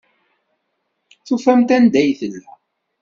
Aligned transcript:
Tufam-d 1.27 1.69
anda 1.75 1.97
ay 2.01 2.11
tella. 2.19 2.43